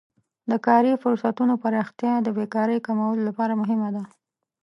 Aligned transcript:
د 0.49 0.51
کاري 0.67 0.91
فرصتونو 1.03 1.53
پراختیا 1.63 2.13
د 2.21 2.27
بیکارۍ 2.37 2.77
کمولو 2.87 3.21
لپاره 3.29 3.53
مهمه 3.61 3.89
ده. 3.95 4.03